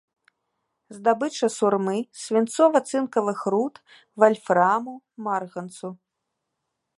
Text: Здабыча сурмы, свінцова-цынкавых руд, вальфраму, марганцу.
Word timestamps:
Здабыча 0.95 1.49
сурмы, 1.57 1.97
свінцова-цынкавых 2.21 3.39
руд, 3.55 3.73
вальфраму, 4.25 4.93
марганцу. 5.29 5.89